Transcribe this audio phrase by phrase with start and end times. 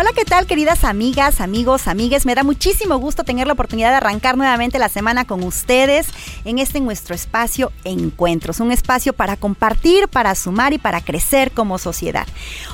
[0.00, 2.24] Hola, ¿qué tal queridas amigas, amigos, amigues?
[2.24, 6.06] Me da muchísimo gusto tener la oportunidad de arrancar nuevamente la semana con ustedes
[6.46, 11.76] en este nuestro espacio Encuentros, un espacio para compartir, para sumar y para crecer como
[11.76, 12.26] sociedad.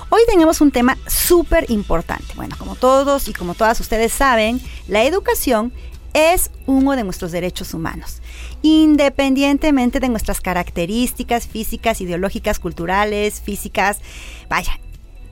[0.09, 2.33] Hoy tenemos un tema súper importante.
[2.37, 5.73] Bueno, como todos y como todas ustedes saben, la educación
[6.17, 8.23] es uno de nuestros derechos humanos,
[8.63, 13.99] independientemente de nuestras características físicas, ideológicas, culturales, físicas.
[14.49, 14.79] Vaya,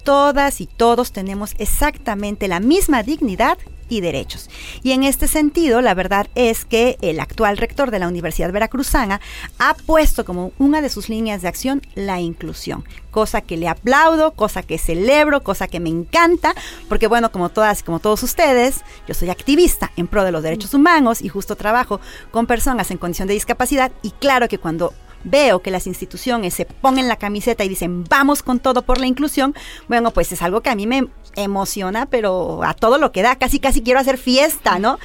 [0.05, 4.49] todas y todos tenemos exactamente la misma dignidad y derechos.
[4.83, 9.21] Y en este sentido, la verdad es que el actual rector de la Universidad Veracruzana
[9.59, 14.33] ha puesto como una de sus líneas de acción la inclusión, cosa que le aplaudo,
[14.33, 16.55] cosa que celebro, cosa que me encanta,
[16.89, 20.75] porque bueno, como todas como todos ustedes, yo soy activista en pro de los derechos
[20.75, 24.95] humanos y justo trabajo con personas en condición de discapacidad y claro que cuando
[25.25, 29.07] veo que las instituciones se ponen la camiseta y dicen vamos con todo por la
[29.07, 29.55] inclusión,
[29.89, 33.37] bueno, pues es algo que a mí me emociona, pero a todo lo que da,
[33.37, 34.99] casi casi quiero hacer fiesta, ¿no?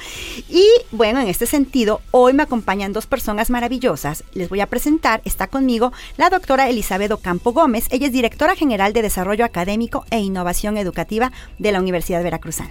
[0.48, 4.24] Y bueno, en este sentido, hoy me acompañan dos personas maravillosas.
[4.32, 8.92] Les voy a presentar, está conmigo la doctora Elizabeth Ocampo Gómez, ella es directora general
[8.92, 12.70] de Desarrollo Académico e Innovación Educativa de la Universidad Veracruzana.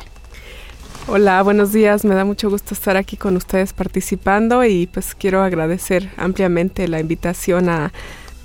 [1.12, 2.06] Hola, buenos días.
[2.06, 7.00] Me da mucho gusto estar aquí con ustedes participando y pues quiero agradecer ampliamente la
[7.00, 7.92] invitación a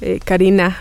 [0.01, 0.79] eh, Karina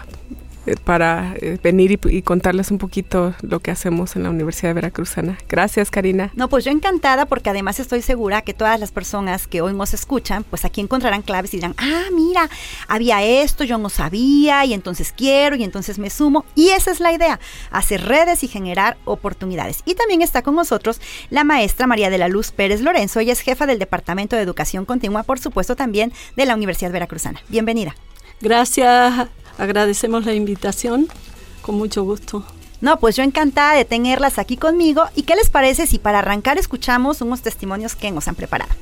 [0.84, 5.38] para eh, venir y, contarles un poquito lo que hacemos en la Universidad de Veracruzana.
[5.50, 6.32] Gracias, Karina.
[6.36, 9.94] No, pues yo encantada porque además estoy segura que todas las personas que hoy nos
[9.94, 12.50] escuchan, pues aquí encontrarán claves y dirán, ah, mira,
[12.88, 16.46] había esto, yo no sabía y entonces quiero y entonces me sumo.
[16.56, 17.40] Y esa es la idea,
[17.72, 19.82] hacer redes y generar oportunidades.
[19.86, 23.42] Y también está con nosotros la maestra María de la Luz Pérez Lorenzo, ella es
[23.42, 27.42] jefa del Departamento de Educación Continua, por supuesto también de la Universidad Veracruzana.
[27.50, 27.96] Bienvenida.
[28.42, 31.08] Gracias agradecemos la invitación,
[31.62, 32.46] con mucho gusto.
[32.82, 35.04] No, pues yo encantada de tenerlas aquí conmigo.
[35.16, 38.74] ¿Y qué les parece si para arrancar escuchamos unos testimonios que nos han preparado?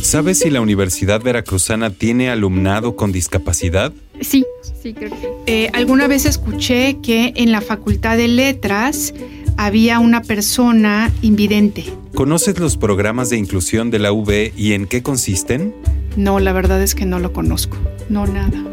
[0.00, 3.92] ¿Sabes si la Universidad Veracruzana tiene alumnado con discapacidad?
[4.22, 4.46] Sí,
[4.82, 5.28] sí, creo que.
[5.46, 9.12] Eh, alguna vez escuché que en la Facultad de Letras
[9.58, 11.84] había una persona invidente.
[12.14, 15.74] ¿Conoces los programas de inclusión de la UB y en qué consisten?
[16.16, 17.76] No, la verdad es que no lo conozco.
[18.08, 18.64] No, nada.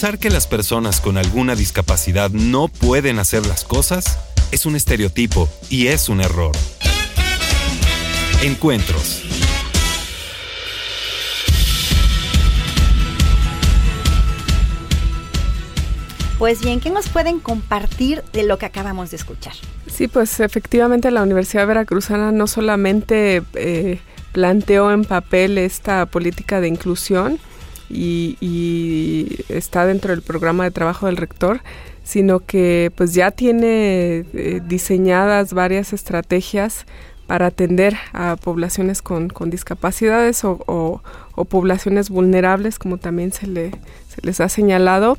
[0.00, 4.18] Pensar que las personas con alguna discapacidad no pueden hacer las cosas
[4.50, 6.52] es un estereotipo y es un error.
[8.42, 9.22] Encuentros.
[16.38, 19.52] Pues bien, ¿qué nos pueden compartir de lo que acabamos de escuchar?
[19.86, 24.00] Sí, pues efectivamente la Universidad Veracruzana no solamente eh,
[24.32, 27.38] planteó en papel esta política de inclusión,
[27.90, 31.60] y, está dentro del programa de trabajo del rector,
[32.04, 36.86] sino que pues ya tiene eh, diseñadas varias estrategias
[37.26, 41.02] para atender a poblaciones con, discapacidades o,
[41.48, 45.16] poblaciones vulnerables, como también se, le, se les ha señalado.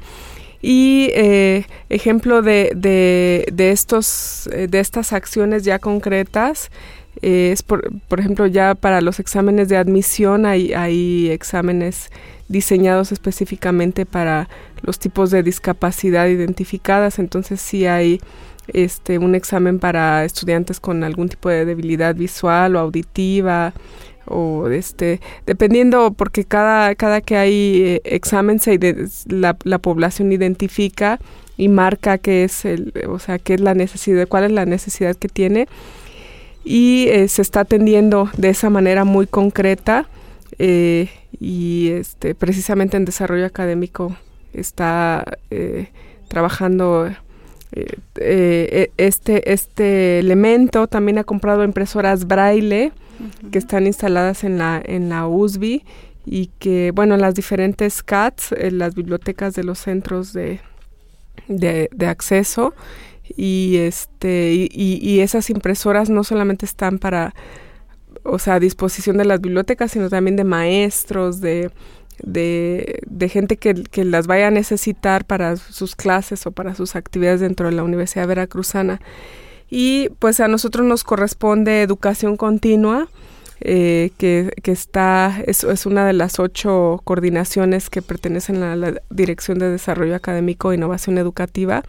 [0.61, 6.69] Y eh, ejemplo de, de, estos, eh, de estas acciones ya concretas
[7.21, 12.09] es, por, por, ejemplo, ya para los exámenes de admisión hay, hay exámenes
[12.51, 14.49] diseñados específicamente para
[14.81, 18.19] los tipos de discapacidad identificadas, entonces sí hay
[18.67, 23.73] este un examen para estudiantes con algún tipo de debilidad visual o auditiva
[24.25, 28.77] o este dependiendo porque cada cada que hay eh, examen se
[29.27, 31.19] la, la población identifica
[31.57, 35.15] y marca qué es el o sea qué es la necesidad cuál es la necesidad
[35.15, 35.67] que tiene.
[36.63, 40.07] Y eh, se está atendiendo de esa manera muy concreta
[40.63, 41.09] eh,
[41.39, 44.15] y este, precisamente en desarrollo académico
[44.53, 45.87] está eh,
[46.27, 47.09] trabajando
[47.71, 50.85] eh, este, este elemento.
[50.85, 52.91] También ha comprado impresoras braille
[53.51, 55.81] que están instaladas en la, en la USB
[56.27, 60.59] y que, bueno, las diferentes CATs, en las bibliotecas de los centros de,
[61.47, 62.75] de, acceso
[63.35, 64.69] y este y,
[65.01, 67.33] y, esas impresoras no solamente están para
[68.23, 71.71] o sea a disposición de las bibliotecas sino también de maestros de
[72.23, 76.95] de, de gente que, que, las vaya a necesitar para sus clases o para sus
[76.95, 79.01] actividades dentro de la Universidad Veracruzana
[79.71, 83.07] y pues a nosotros nos corresponde educación continua
[83.61, 89.01] eh, que, que, está, es, es, una de las ocho coordinaciones que pertenecen a la
[89.11, 91.83] Dirección de Desarrollo Académico e Innovación Educativa.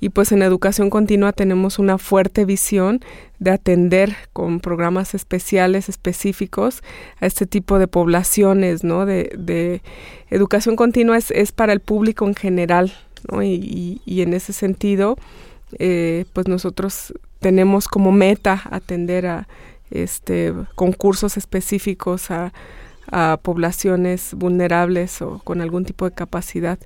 [0.00, 3.00] Y pues en educación continua tenemos una fuerte visión
[3.38, 6.82] de atender con programas especiales, específicos,
[7.20, 9.06] a este tipo de poblaciones, ¿no?
[9.06, 9.82] De, de
[10.30, 12.92] educación continua es, es, para el público en general,
[13.30, 13.42] ¿no?
[13.42, 15.16] Y, y, en ese sentido,
[15.78, 19.48] eh, pues nosotros tenemos como meta atender a
[19.90, 22.52] este, concursos específicos a,
[23.42, 26.80] poblaciones vulnerables o con algún tipo de capacidad.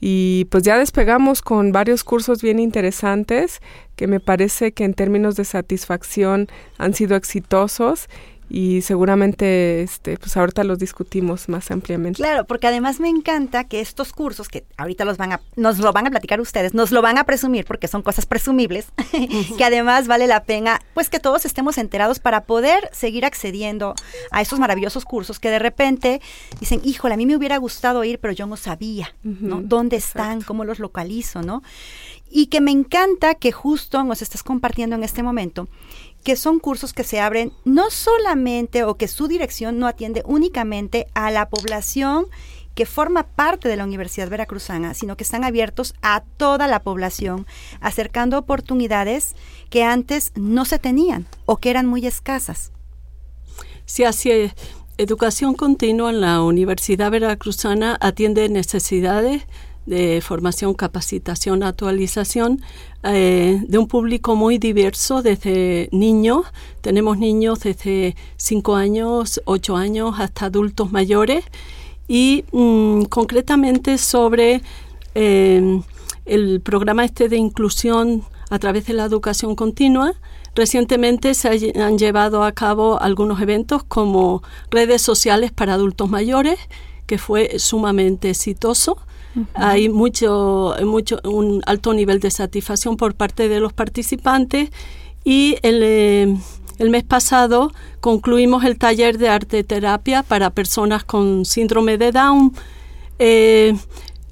[0.00, 3.60] Y pues ya despegamos con varios cursos bien interesantes
[3.96, 6.48] que me parece que en términos de satisfacción
[6.78, 8.08] han sido exitosos
[8.50, 12.16] y seguramente este pues ahorita los discutimos más ampliamente.
[12.16, 15.92] Claro, porque además me encanta que estos cursos que ahorita los van a nos lo
[15.92, 18.88] van a platicar ustedes, nos lo van a presumir porque son cosas presumibles,
[19.56, 23.94] que además vale la pena pues que todos estemos enterados para poder seguir accediendo
[24.32, 26.20] a estos maravillosos cursos que de repente
[26.58, 29.62] dicen, "Híjole, a mí me hubiera gustado ir, pero yo no sabía, ¿no?
[29.62, 30.42] ¿Dónde están?
[30.42, 31.62] ¿Cómo los localizo?", ¿no?
[32.32, 35.68] Y que me encanta que justo nos estás compartiendo en este momento
[36.22, 41.06] que son cursos que se abren no solamente o que su dirección no atiende únicamente
[41.14, 42.26] a la población
[42.74, 47.46] que forma parte de la Universidad Veracruzana, sino que están abiertos a toda la población,
[47.80, 49.34] acercando oportunidades
[49.70, 52.72] que antes no se tenían o que eran muy escasas.
[53.84, 54.52] Sí, así.
[54.98, 59.46] Educación continua en la Universidad Veracruzana atiende necesidades
[59.86, 62.60] de formación, capacitación, actualización
[63.02, 66.46] eh, de un público muy diverso desde niños,
[66.80, 71.44] tenemos niños desde 5 años, 8 años hasta adultos mayores
[72.08, 74.62] y mm, concretamente sobre
[75.14, 75.80] eh,
[76.26, 80.14] el programa este de inclusión a través de la educación continua.
[80.54, 86.58] Recientemente se han llevado a cabo algunos eventos como redes sociales para adultos mayores,
[87.06, 88.98] que fue sumamente exitoso.
[89.54, 94.70] Hay mucho, mucho, un alto nivel de satisfacción por parte de los participantes
[95.24, 96.36] y el, eh,
[96.78, 102.52] el mes pasado concluimos el taller de arte terapia para personas con síndrome de Down.
[103.18, 103.76] Eh,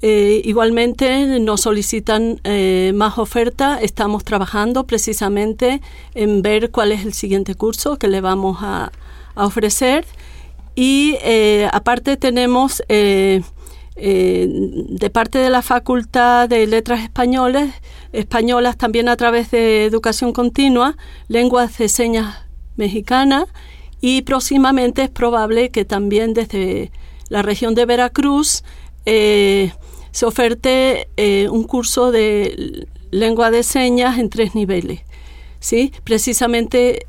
[0.01, 2.41] eh, igualmente nos solicitan
[2.95, 3.79] más oferta.
[3.81, 5.81] Estamos trabajando precisamente
[6.15, 8.91] en ver cuál es el siguiente curso que le vamos a,
[9.35, 10.05] a ofrecer.
[10.75, 11.17] Y
[11.71, 12.81] aparte tenemos
[14.01, 17.73] eh, de parte de la Facultad de Letras Españoles,
[18.13, 20.95] españolas también a través de educación continua,
[21.27, 22.47] lenguas de señas
[22.77, 23.45] mexicana
[23.99, 26.91] y próximamente es probable que también desde
[27.27, 28.63] la región de Veracruz
[29.05, 29.73] eh,
[30.11, 35.01] se oferte eh, un curso de lengua de señas en tres niveles.
[35.59, 35.91] ¿sí?
[36.05, 37.05] Precisamente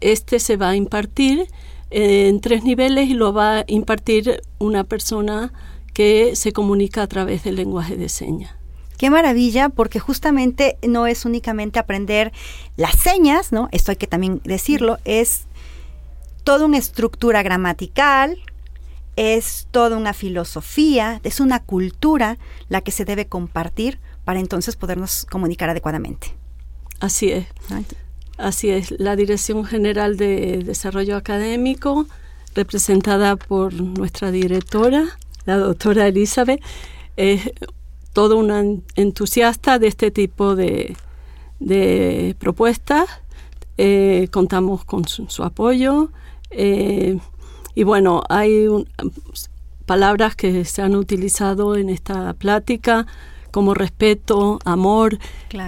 [0.00, 1.48] este se va a impartir
[1.90, 5.52] en tres niveles y lo va a impartir una persona
[5.92, 8.54] que se comunica a través del lenguaje de señas.
[8.98, 12.32] Qué maravilla, porque justamente no es únicamente aprender
[12.76, 13.68] las señas, ¿no?
[13.72, 15.46] Esto hay que también decirlo, es
[16.44, 18.38] toda una estructura gramatical,
[19.16, 25.26] es toda una filosofía, es una cultura la que se debe compartir para entonces podernos
[25.30, 26.34] comunicar adecuadamente.
[27.00, 27.46] Así es.
[28.38, 28.92] Así es.
[28.98, 32.06] La Dirección General de Desarrollo Académico,
[32.54, 36.60] representada por nuestra directora, la doctora Elizabeth,
[37.16, 37.50] es
[38.12, 38.62] toda una
[38.94, 40.96] entusiasta de este tipo de,
[42.38, 43.08] propuestas.
[43.78, 46.10] Eh, contamos con su, apoyo.
[46.50, 47.18] Eh,
[47.74, 48.66] y bueno, hay
[49.86, 53.06] palabras que se han utilizado en esta plática
[53.50, 55.18] como respeto, amor,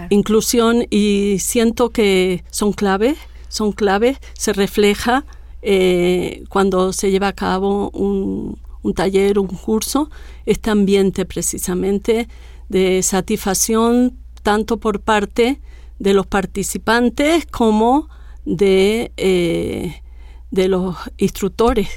[0.09, 5.25] inclusión y siento que son claves, son claves, se refleja
[5.61, 10.11] eh, cuando se lleva a cabo un, un taller, un curso,
[10.47, 12.29] este ambiente precisamente
[12.69, 15.61] de satisfacción tanto por parte
[15.99, 18.09] de los participantes como
[18.45, 20.03] de, eh,
[20.51, 21.89] de los instructores.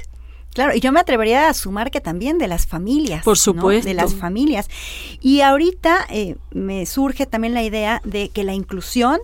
[0.54, 3.22] Claro, y yo me atrevería a sumar que también de las familias.
[3.22, 3.86] Por supuesto.
[3.86, 4.68] De las familias.
[5.20, 9.20] Y ahorita eh, me surge también la idea de que la inclusión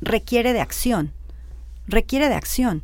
[0.00, 1.12] requiere de acción,
[1.86, 2.82] requiere de acción.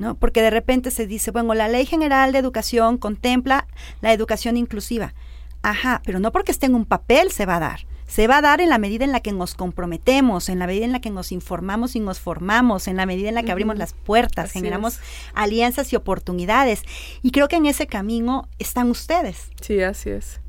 [0.00, 0.16] ¿No?
[0.16, 3.66] Porque de repente se dice, bueno, la Ley General de Educación contempla
[4.00, 5.14] la educación inclusiva.
[5.62, 7.80] Ajá, pero no porque esté en un papel se va a dar.
[8.06, 10.84] Se va a dar en la medida en la que nos comprometemos, en la medida
[10.84, 13.78] en la que nos informamos y nos formamos, en la medida en la que abrimos
[13.78, 14.98] las puertas, generamos
[15.32, 16.82] alianzas y oportunidades.
[17.22, 19.50] Y creo que en ese camino están ustedes.
[19.60, 20.40] Sí, así es.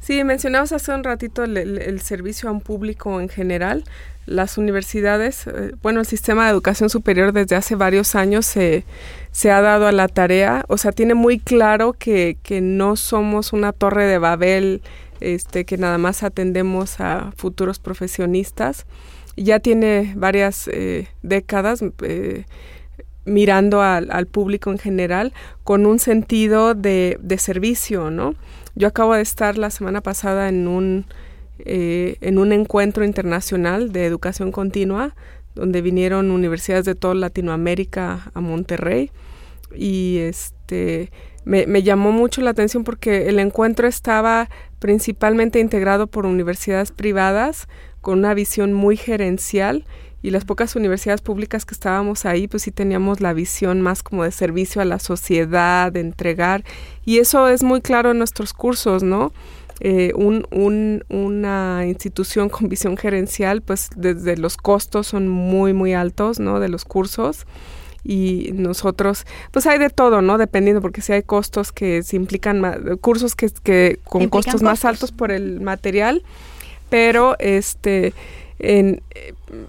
[0.00, 3.84] Sí, mencionamos hace un ratito el, servicio a un público en general.
[4.28, 8.84] Las universidades, eh, bueno, el sistema de educación superior desde hace varios años se,
[9.32, 13.54] se ha dado a la tarea, o sea, tiene muy claro que, que no somos
[13.54, 14.82] una torre de Babel,
[15.20, 18.84] este, que nada más atendemos a futuros profesionistas.
[19.36, 21.82] Ya tiene varias eh, décadas.
[22.02, 22.44] Eh,
[23.24, 28.34] mirando al, al, público en general con un sentido de, de servicio, ¿no?
[28.74, 31.04] Yo acabo de estar la semana pasada en un,
[31.60, 35.14] eh, en un encuentro internacional de educación continua,
[35.54, 39.10] donde vinieron universidades de toda Latinoamérica a Monterrey.
[39.74, 41.10] Y este
[41.44, 44.48] me, me llamó mucho la atención porque el encuentro estaba
[44.78, 47.68] principalmente integrado por universidades privadas
[48.00, 49.84] con una visión muy gerencial
[50.22, 54.24] y las pocas universidades públicas que estábamos ahí, pues sí teníamos la visión más como
[54.24, 56.64] de servicio a la sociedad, de entregar,
[57.04, 59.32] y eso es muy claro en nuestros cursos, ¿no?
[59.80, 65.94] Eh, un, un, una institución con visión gerencial, pues desde los costos son muy, muy
[65.94, 66.58] altos, ¿no?
[66.58, 67.46] De los cursos
[68.04, 70.38] y nosotros, pues hay de todo, ¿no?
[70.38, 75.12] Dependiendo, porque si hay costos que se implican, cursos que, que con costos más altos
[75.12, 76.22] por el material,
[76.90, 78.14] pero este
[78.58, 79.02] en,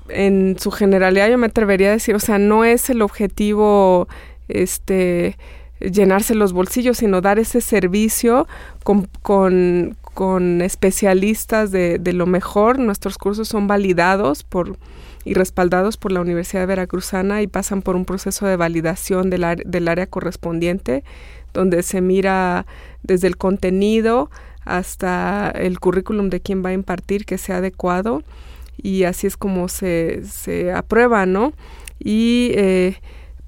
[0.08, 4.08] en su generalidad yo me atrevería a decir, o sea, no es el objetivo
[4.48, 5.38] este
[5.80, 8.48] llenarse los bolsillos, sino dar ese servicio
[8.84, 12.78] con, con, con especialistas de, de, lo mejor.
[12.78, 14.78] Nuestros cursos son validados por
[15.24, 19.88] y respaldados por la Universidad Veracruzana y pasan por un proceso de validación del, del
[19.88, 21.06] área correspondiente,
[21.54, 22.66] donde se mira
[23.02, 24.30] desde el contenido
[24.66, 28.22] hasta el currículum de quien va a impartir que sea adecuado
[28.76, 31.54] y así es como se, se aprueba, ¿no?
[31.98, 32.98] Y eh,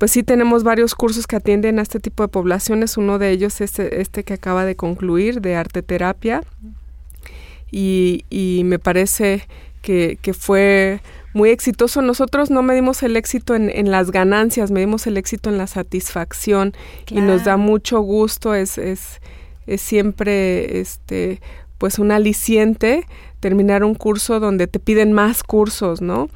[0.01, 3.61] pues sí tenemos varios cursos que atienden a este tipo de poblaciones, uno de ellos
[3.61, 6.41] es este, este que acaba de concluir de arte terapia
[7.69, 9.47] y, y me parece
[9.83, 11.01] que, que, fue
[11.35, 12.01] muy exitoso.
[12.01, 16.73] Nosotros no medimos el éxito en, en las ganancias, medimos el éxito en la satisfacción
[17.07, 19.21] y nos da mucho gusto, es, es,
[19.67, 21.41] es siempre este
[21.77, 23.05] pues un aliciente
[23.39, 26.27] terminar un curso donde te piden más cursos, ¿no?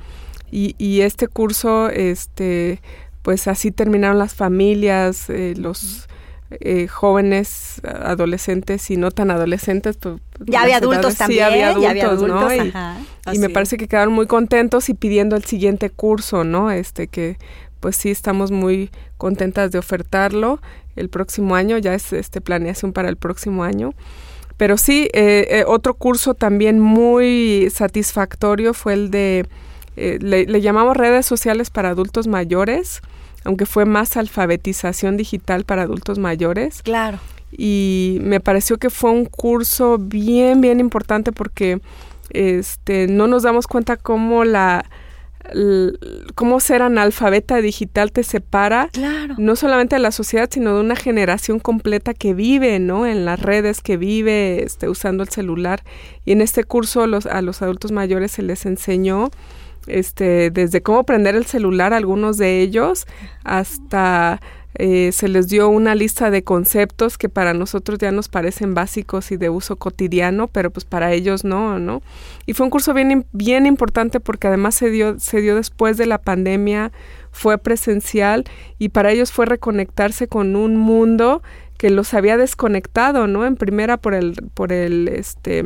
[0.51, 2.79] Y, y este curso, este,
[3.25, 6.07] pues así terminaron las familias, eh, los
[6.51, 9.97] eh, jóvenes, adolescentes y no tan adolescentes.
[9.97, 13.33] Pues, ya había adultos también, sí, había adultos, ya había adultos ¿no?
[13.33, 16.69] Y, y me parece que quedaron muy contentos y pidiendo el siguiente curso, ¿no?
[16.69, 17.39] Este que
[17.79, 20.61] pues sí estamos muy contentas de ofertarlo
[20.95, 23.95] el próximo año, ya es este planeación para el próximo año.
[24.55, 29.47] Pero sí, eh, eh, otro curso también muy satisfactorio fue el de,
[29.97, 33.01] eh, le, le, llamamos redes sociales para adultos mayores,
[33.45, 36.81] aunque fue más alfabetización digital para adultos mayores.
[36.83, 37.19] Claro.
[37.51, 41.79] Y me pareció que fue un curso bien, bien importante porque
[42.31, 44.85] este, no nos damos cuenta cómo la
[46.33, 48.89] cómo ser analfabeta digital te separa
[49.37, 53.05] no solamente de la sociedad, sino de una generación completa que vive, ¿no?
[53.05, 55.83] En las redes, que vive este, usando el celular.
[56.25, 59.29] Y en este curso los, a los adultos mayores se les enseñó
[59.87, 63.05] este, desde cómo prender el celular algunos de ellos
[63.43, 64.39] hasta
[64.77, 69.31] eh, se les dio una lista de conceptos que para nosotros ya nos parecen básicos
[69.31, 72.01] y de uso cotidiano, pero pues para ellos no, ¿no?
[72.45, 76.07] Y fue un curso bien, bien importante porque además se dio, se dio después de
[76.07, 76.91] la pandemia,
[77.31, 78.43] fue presencial
[78.77, 81.41] y para ellos fue reconectarse con un mundo
[81.77, 83.45] que los había desconectado, ¿no?
[83.45, 85.65] En primera por el, por el, este,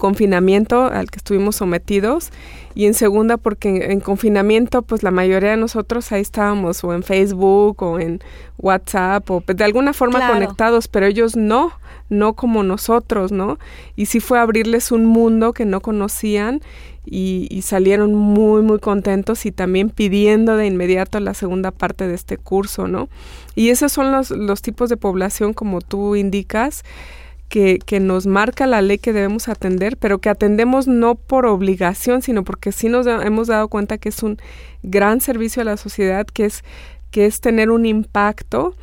[0.00, 2.30] confinamiento al que estuvimos sometidos
[2.74, 7.02] y en segunda porque en, confinamiento pues la mayoría de nosotros ahí estábamos o en
[7.02, 8.20] Facebook o en
[8.58, 10.34] WhatsApp o de alguna forma claro.
[10.34, 11.72] conectados, pero ellos no,
[12.08, 13.58] no como nosotros, ¿no?
[13.94, 16.62] Y sí fue abrirles un mundo que no conocían
[17.04, 22.14] y, y, salieron muy, muy contentos y también pidiendo de inmediato la segunda parte de
[22.14, 23.08] este curso, ¿no?
[23.54, 26.84] Y esos son los, los tipos de población como tú indicas
[27.50, 32.22] que, que, nos marca la ley que debemos atender, pero que atendemos no por obligación,
[32.22, 34.38] sino porque sí nos hemos dado cuenta que es un
[34.82, 36.64] gran servicio a la sociedad, que es,
[37.10, 38.76] que es tener un impacto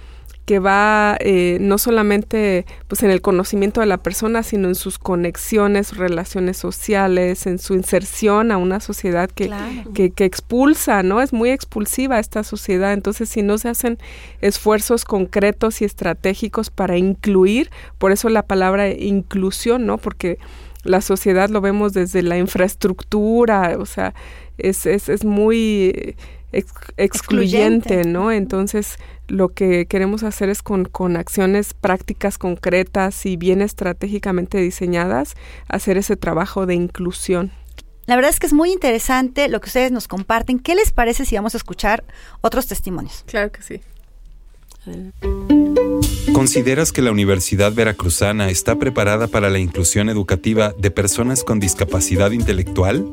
[0.48, 4.98] que va eh, no solamente pues en el conocimiento de la persona, sino en sus
[4.98, 9.52] conexiones, relaciones sociales, en su inserción a una sociedad que,
[9.94, 11.22] que, que, expulsa, ¿no?
[11.22, 12.94] Es muy expulsiva esta sociedad.
[12.94, 13.98] Entonces, si no se hacen
[14.40, 19.98] esfuerzos concretos y estratégicos para incluir, por eso la palabra inclusión, ¿no?
[19.98, 20.40] Porque
[20.86, 24.14] la sociedad lo vemos desde la infraestructura, o sea,
[24.58, 26.16] es, es, es muy
[26.52, 28.32] excluyente, ¿no?
[28.32, 35.36] Entonces, lo que queremos hacer es con, con acciones prácticas concretas y bien estratégicamente diseñadas,
[35.68, 37.52] hacer ese trabajo de inclusión.
[38.06, 40.60] La verdad es que es muy interesante lo que ustedes nos comparten.
[40.60, 42.06] ¿Qué les parece si vamos a escuchar
[42.40, 43.24] otros testimonios?
[43.28, 43.82] Claro que sí.
[46.32, 52.32] ¿Consideras que la Universidad Veracruzana está preparada para la inclusión educativa de personas con discapacidad
[52.32, 53.06] intelectual?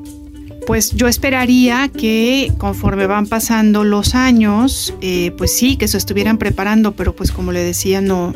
[0.66, 6.38] Pues yo esperaría que conforme van pasando los años, eh, pues sí, que se estuvieran
[6.38, 8.32] preparando, pero pues como le decía, no,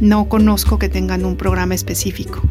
[0.00, 2.42] no conozco que tengan un programa específico.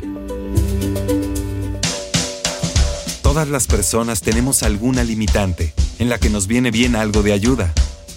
[3.22, 7.74] Todas las personas tenemos alguna limitante en la que nos viene bien algo de ayuda.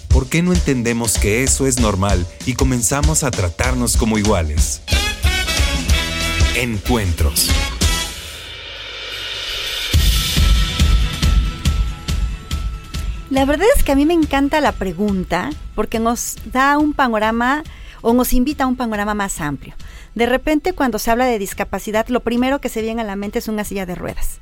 [0.09, 4.81] ¿Por qué no entendemos que eso es normal y comenzamos a tratarnos como iguales?
[6.55, 7.49] Encuentros.
[13.37, 17.63] La verdad es que a mí me encanta la pregunta porque nos da un panorama
[18.01, 19.75] o nos invita a un panorama más amplio.
[20.15, 23.37] De repente cuando se habla de discapacidad, lo primero que se viene a la mente
[23.37, 24.39] es una silla de ruedas.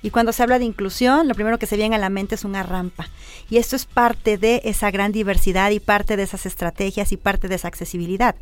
[0.00, 2.44] Y cuando se habla de inclusión, lo primero que se viene a la mente es
[2.46, 3.10] una rampa.
[3.50, 7.48] Y esto es parte de esa gran diversidad y parte de esas estrategias y parte
[7.48, 8.34] de esa accesibilidad.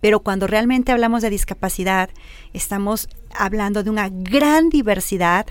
[0.00, 2.10] Pero cuando realmente hablamos de discapacidad,
[2.52, 5.46] estamos hablando de una gran diversidad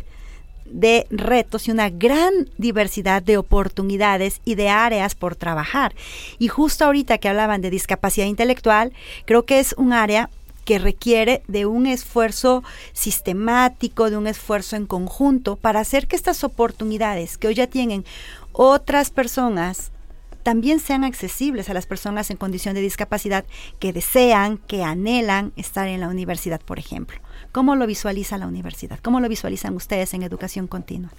[0.72, 5.96] de retos y una gran diversidad de oportunidades y de áreas por trabajar.
[6.40, 8.94] Y justo ahorita que hablaban de discapacidad intelectual,
[9.26, 10.30] creo que es un área
[10.66, 16.44] que requiere de un esfuerzo sistemático, de un esfuerzo en conjunto para hacer que estas
[16.44, 18.04] oportunidades que hoy ya tienen
[18.52, 19.92] otras personas
[20.44, 23.46] también sean accesibles a las personas en condición de discapacidad
[23.80, 27.18] que desean, que anhelan estar en la universidad, por ejemplo.
[27.58, 29.00] ¿Cómo lo visualiza la universidad?
[29.02, 31.10] ¿Cómo lo visualizan ustedes en educación continua?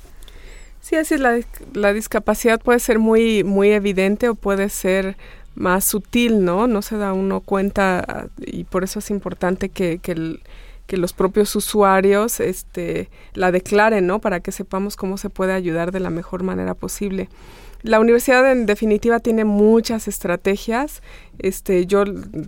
[0.81, 1.41] Sí, así es, la,
[1.73, 5.17] la discapacidad puede ser muy, muy evidente o puede ser
[5.57, 6.69] más sutil, ¿no?
[6.69, 10.39] No se da uno cuenta y por eso es importante que, que,
[10.87, 14.21] que los propios usuarios este, la declaren, ¿no?
[14.21, 17.29] Para que sepamos cómo se puede ayudar de la mejor manera posible.
[17.83, 21.01] La universidad en definitiva tiene muchas estrategias.
[21.39, 22.03] Este, yo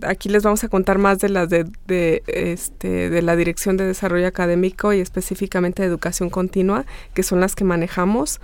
[0.05, 4.91] aquí les vamos a contar más de las de, este, la Dirección de Desarrollo Académico
[4.91, 8.41] y específicamente de Educación Continua, que son las que manejamos.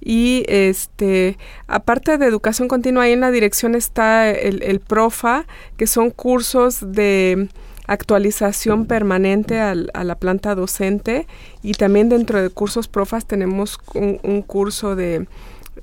[0.00, 6.10] Y este, aparte de educación continua, ahí en la dirección está el, PROFA, que son
[6.10, 7.48] cursos de
[7.86, 11.26] actualización permanente a la planta docente
[11.62, 15.26] y también dentro de cursos PROFAS tenemos un curso de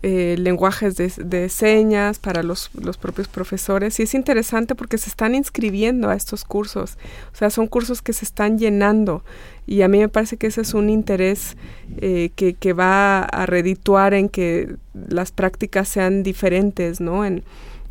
[0.04, 5.36] eh, lenguajes de, señas para los, los, propios profesores y es interesante porque se están
[5.36, 6.98] inscribiendo a estos cursos,
[7.34, 9.24] o sea, son cursos que se están llenando
[9.68, 11.58] y a mí me parece que ese es un interés
[11.98, 17.26] eh, que, que, va a redituar en que las prácticas sean diferentes, ¿no?
[17.26, 17.44] En,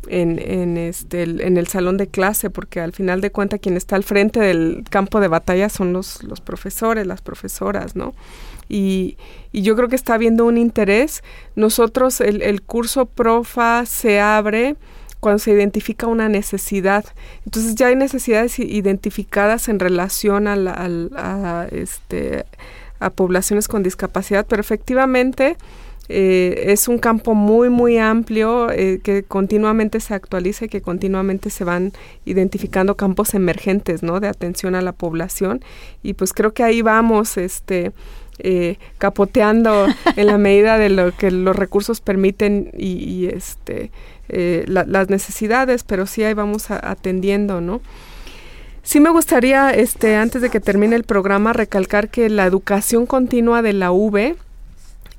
[0.07, 3.95] en, este, el, en el salón de clase, porque al final de cuentas quien está
[3.95, 8.13] al frente del campo de batalla son los, los profesores, las profesoras, ¿no?
[8.69, 9.17] Y,
[9.51, 11.23] y, yo creo que está habiendo un interés.
[11.55, 14.75] Nosotros, el, curso PROFA se abre
[15.19, 17.05] cuando se identifica una necesidad.
[17.45, 20.47] Entonces ya hay necesidades identificadas en relación
[21.71, 22.45] este,
[22.99, 25.57] a poblaciones con discapacidad, pero efectivamente
[26.07, 31.49] eh, es un campo muy, muy amplio eh, que continuamente se actualiza y que continuamente
[31.49, 31.93] se van
[32.25, 34.19] identificando campos emergentes, ¿no?
[34.19, 35.63] De atención a la población.
[36.03, 37.91] Y pues creo que ahí vamos, este,
[38.39, 43.91] eh, capoteando en la medida de lo que los recursos permiten y, este
[44.27, 47.81] eh, las necesidades, pero sí ahí vamos atendiendo, ¿no?
[48.81, 53.61] Sí me gustaría, este, antes de que termine el programa, recalcar que la educación continua
[53.61, 54.35] de la V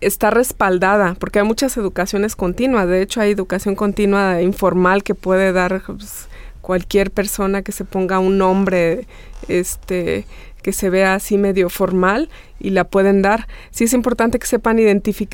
[0.01, 2.87] está respaldada, porque hay muchas educaciones continuas.
[2.89, 6.29] De hecho, hay educación continua informal que puede dar pues,
[6.61, 9.07] cualquier persona que se ponga un nombre,
[9.49, 10.27] este,
[10.67, 13.47] que se vea así medio formal y la pueden dar.
[13.71, 14.79] Sí es importante que sepan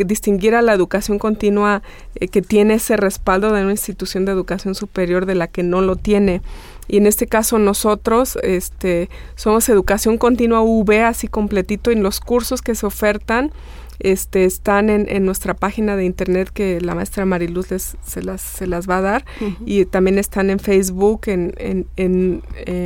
[0.05, 1.83] distinguir a la educación continua
[2.17, 5.81] eh, que tiene ese respaldo de una institución de educación superior de la que no
[5.81, 6.43] lo tiene.
[6.87, 12.61] y en este caso nosotros este, somos Educación Continua V, así completito, en los cursos
[12.61, 13.53] que se ofertan
[14.01, 18.67] este, están en, nuestra página de internet que la maestra Mariluz les, se, las, se
[18.67, 19.25] las va a dar
[19.65, 22.43] y también están en Facebook, en, en, en,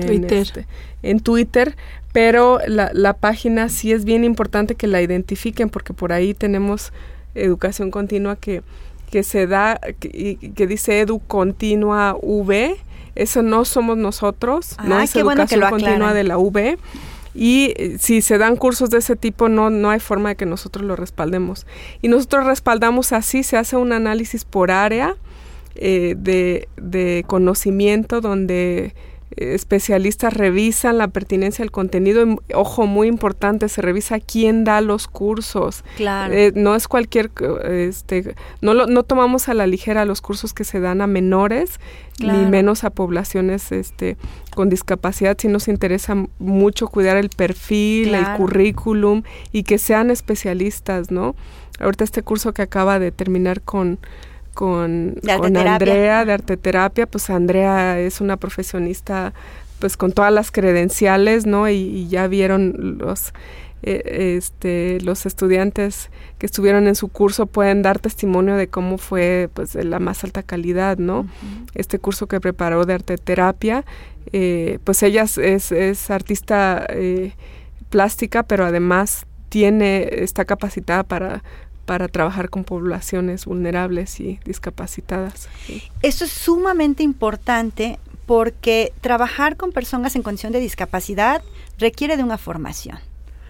[0.06, 0.42] Twitter.
[0.42, 0.66] Este,
[1.02, 1.76] en Twitter,
[2.16, 6.94] pero la, la página sí es bien importante que la identifiquen porque por ahí tenemos
[7.34, 8.62] educación continua que,
[9.10, 12.74] que se da, que, que dice Edu Continua V,
[13.16, 16.78] eso no somos nosotros, no es educación continua de la V.
[17.34, 20.46] Y eh, si se dan cursos de ese tipo, no, no hay forma de que
[20.46, 21.66] nosotros lo respaldemos.
[22.00, 25.16] Y nosotros respaldamos así, se hace un análisis por área
[25.74, 28.94] eh, de, de conocimiento donde
[29.36, 32.24] especialistas revisan la pertinencia del contenido.
[32.54, 35.84] ojo, muy importante, se revisa quién da los cursos.
[35.96, 36.32] Claro.
[36.32, 37.30] Eh, no es cualquier,
[37.64, 41.80] este, no, lo, no tomamos a la ligera los cursos que se dan a menores,
[42.18, 44.16] ni menos a poblaciones este,
[44.54, 45.36] con discapacidad.
[45.38, 51.34] Sí nos interesa mucho cuidar el perfil, el currículum y que sean especialistas, ¿no?
[51.78, 53.98] Ahorita este curso que acaba de terminar con
[54.56, 59.34] con, Andrea de arteterapia, pues Andrea es una profesionista
[59.78, 61.68] pues con todas las credenciales, ¿no?
[61.68, 63.34] Y, ya vieron los
[63.82, 69.50] eh, este, los estudiantes que estuvieron en su curso pueden dar testimonio de cómo fue
[69.52, 71.26] pues de la más alta calidad, ¿no?
[71.74, 73.84] Este curso que preparó de arteterapia,
[74.32, 77.34] eh, pues ella es, es artista eh,
[77.90, 81.42] plástica, pero además tiene, está capacitada para
[81.86, 85.48] para trabajar con poblaciones vulnerables y discapacitadas.
[86.02, 91.42] Esto es sumamente importante porque trabajar con personas en condición de discapacidad
[91.78, 92.98] requiere de una formación,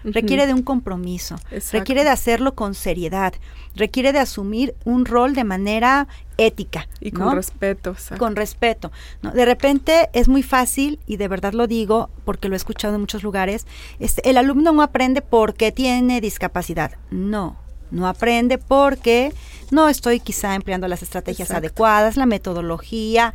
[0.03, 1.35] requiere de un compromiso,
[1.71, 3.33] requiere de hacerlo con seriedad,
[3.75, 6.87] requiere de asumir un rol de manera ética.
[6.99, 7.95] Y con respeto.
[8.19, 8.91] Con respeto.
[9.23, 9.31] ¿no?
[9.31, 13.01] De repente es muy fácil, y de verdad lo digo porque lo he escuchado en
[13.01, 13.65] muchos lugares,
[13.99, 16.91] este, el alumno no aprende porque tiene discapacidad.
[17.09, 17.57] No,
[17.91, 19.33] no aprende porque
[19.71, 23.33] no estoy quizá empleando las estrategias adecuadas, la metodología,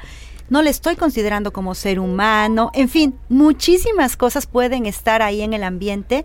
[0.48, 5.54] no le estoy considerando como ser humano, en fin, muchísimas cosas pueden estar ahí en
[5.54, 6.24] el ambiente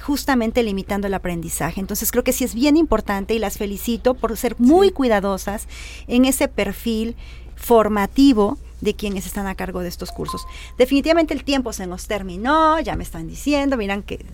[0.00, 1.80] justamente limitando el aprendizaje.
[1.80, 5.68] Entonces creo que sí es bien importante y las felicito por ser muy cuidadosas
[6.06, 7.16] en ese perfil
[7.54, 10.46] formativo de quienes están a cargo de estos cursos.
[10.76, 14.24] Definitivamente el tiempo se nos terminó, ya me están diciendo, miran que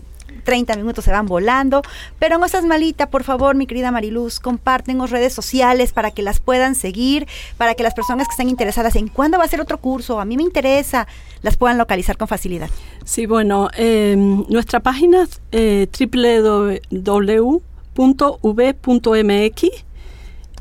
[0.43, 1.81] 30 minutos se van volando,
[2.19, 6.39] pero no estás malita, por favor, mi querida Mariluz, compártenos redes sociales para que las
[6.39, 9.77] puedan seguir, para que las personas que estén interesadas en cuándo va a ser otro
[9.77, 11.07] curso, a mí me interesa,
[11.41, 12.69] las puedan localizar con facilidad.
[13.05, 17.03] Sí, bueno, em, nuestra página eh, www.v.mx,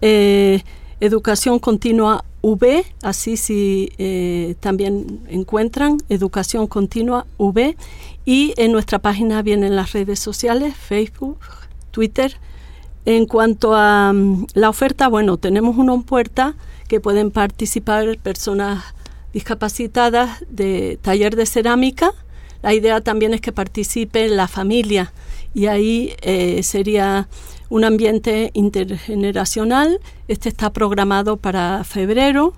[0.01, 0.63] eh,
[1.01, 7.77] Educación Continua V, así si eh, también encuentran Educación Continua V
[8.25, 11.39] y en nuestra página vienen las redes sociales, Facebook,
[11.91, 12.37] Twitter.
[13.05, 16.55] En cuanto a mm, la oferta, bueno, tenemos una puerta
[16.89, 18.85] que pueden participar personas
[19.33, 22.13] discapacitadas de taller de cerámica.
[22.63, 25.13] La idea también es que participe la familia
[25.55, 27.29] y ahí eh, sería
[27.69, 30.01] un ambiente intergeneracional.
[30.29, 32.55] Este está programado para febrero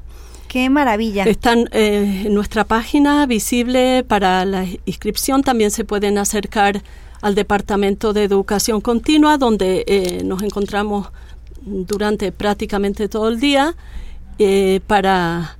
[0.55, 1.25] Qué maravilla.
[1.25, 5.43] Están eh, en nuestra página visible para la inscripción.
[5.43, 6.81] También se pueden acercar
[7.23, 11.09] al Departamento de Educación Continua, donde eh, nos encontramos
[11.61, 13.75] durante prácticamente todo el día
[14.39, 15.59] eh, para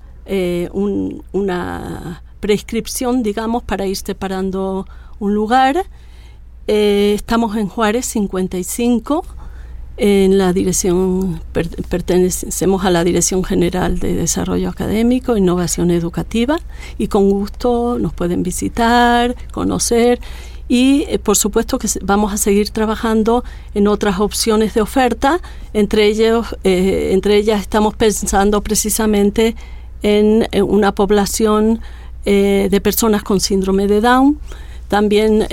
[0.73, 4.87] una prescripción, digamos, para ir separando
[5.19, 5.87] un lugar.
[6.69, 9.25] estamos en Juárez 55
[9.97, 11.41] en la dirección,
[11.89, 16.59] pertenecemos a la Dirección General de Desarrollo Académico, Innovación Educativa
[16.99, 20.21] y con gusto nos pueden visitar, conocer
[20.67, 25.41] y eh, por supuesto que vamos a seguir trabajando en otras opciones de oferta,
[25.75, 29.55] entre, ellos, eh, entre ellas estamos pensando precisamente
[30.03, 31.81] en, una población
[32.25, 34.39] eh, de personas con síndrome de Down.
[34.89, 35.47] También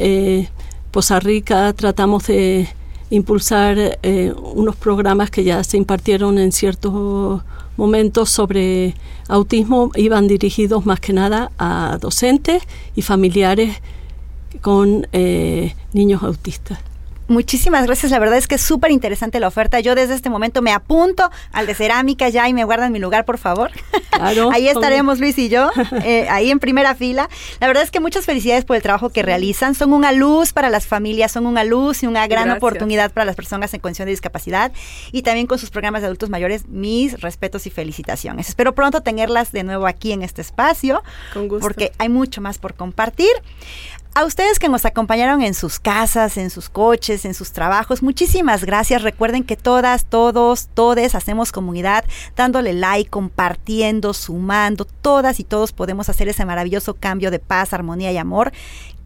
[0.92, 2.68] Poza Rica tratamos de
[3.12, 7.44] impulsar eh, unos programas que ya se impartieron en ciertos
[7.78, 8.96] momentos sobre
[9.28, 12.64] autismo, iban dirigidos más que nada a docentes
[12.96, 13.78] y familiares
[14.62, 16.80] con eh, niños autistas.
[17.32, 18.12] Muchísimas gracias.
[18.12, 19.80] La verdad es que es súper interesante la oferta.
[19.80, 23.24] Yo desde este momento me apunto al de cerámica ya y me guardan mi lugar,
[23.24, 23.72] por favor.
[24.10, 25.70] Claro, ahí estaremos Luis y yo,
[26.04, 27.30] eh, ahí en primera fila.
[27.62, 29.76] La verdad es que muchas felicidades por el trabajo que realizan.
[29.76, 32.58] Son una luz para las familias, son una luz y una gran Gracias.
[32.58, 34.74] oportunidad para las personas en condición de discapacidad.
[35.14, 38.50] Y también con sus programas de adultos mayores, mis respetos y felicitaciones.
[38.50, 41.02] Espero pronto tenerlas de nuevo aquí en este espacio.
[41.34, 41.62] Con gusto.
[41.62, 43.32] Porque hay mucho más por compartir.
[44.14, 48.66] A ustedes que nos acompañaron en sus casas, en sus coches, en sus trabajos, muchísimas
[48.66, 49.04] gracias.
[49.04, 52.04] Recuerden que todas, todos, todes hacemos comunidad,
[52.36, 54.84] dándole like, compartiendo, sumando.
[54.84, 58.52] Todas y todos podemos hacer ese maravilloso cambio de paz, armonía y amor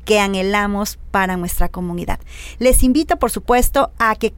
[0.05, 2.19] que anhelamos para nuestra comunidad.
[2.57, 4.33] Les invito, por supuesto, a que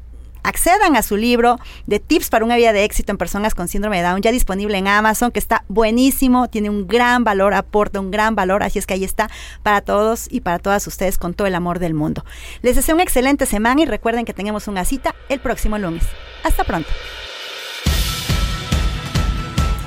[0.48, 3.98] accedan a su libro de tips para una vida de éxito en personas con síndrome
[3.98, 8.12] de Down, ya disponible en Amazon, que está buenísimo, tiene un gran valor, aporta un
[8.12, 9.30] gran valor, así es que ahí está
[9.62, 12.24] para todos y para todas ustedes con todo el amor del mundo.
[12.62, 16.04] Les deseo una excelente semana y recuerden que tenemos una cita el próximo lunes.
[16.44, 16.90] Hasta pronto.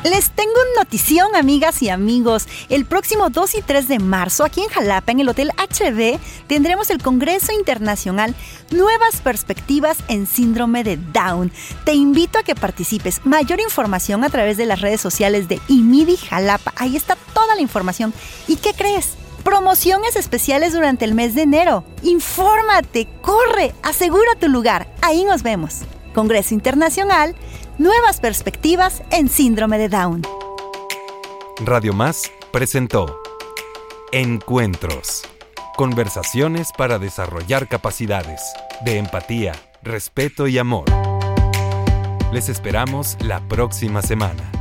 [0.03, 2.49] Les tengo notición, amigas y amigos.
[2.71, 6.89] El próximo 2 y 3 de marzo, aquí en Jalapa, en el Hotel HB, tendremos
[6.89, 8.35] el Congreso Internacional
[8.71, 11.53] Nuevas Perspectivas en Síndrome de Down.
[11.85, 13.21] Te invito a que participes.
[13.25, 16.73] Mayor información a través de las redes sociales de IMIDI Jalapa.
[16.77, 18.15] Ahí está toda la información.
[18.49, 19.17] ¿Y qué crees?
[19.45, 21.85] Promociones especiales durante el mes de enero.
[22.03, 24.91] Infórmate, corre, asegura tu lugar.
[25.03, 25.81] Ahí nos vemos.
[26.15, 27.35] Congreso Internacional,
[27.79, 30.23] Nuevas Perspectivas en Síndrome de Down.
[31.65, 33.21] Radio Más presentó
[34.13, 35.23] Encuentros.
[35.77, 38.41] Conversaciones para desarrollar capacidades
[38.85, 40.85] de empatía, respeto y amor.
[42.33, 44.60] Les esperamos la próxima semana.